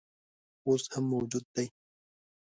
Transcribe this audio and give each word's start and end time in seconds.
اوس 0.67 0.83
هم 0.93 1.03
موجود 1.13 1.45
دی. 1.55 1.67